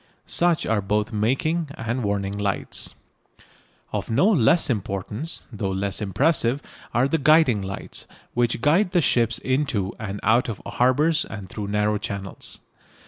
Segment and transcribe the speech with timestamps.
[0.25, 2.95] Such are both making and warning lights.
[3.93, 6.59] Of no less importance, though less impressive,
[6.91, 11.67] are the guiding lights, which guide the ships into and out of harbours and through
[11.67, 12.61] narrow channels.